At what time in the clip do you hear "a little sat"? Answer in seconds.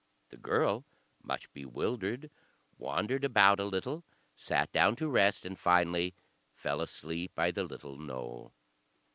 3.59-4.71